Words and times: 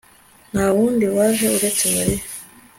nta 0.53 0.65
wundi 0.75 1.05
waje 1.15 1.45
uretse 1.57 1.83
mariya 1.93 2.25